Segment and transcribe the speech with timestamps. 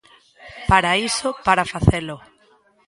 [0.69, 2.17] Para iso, para facelo.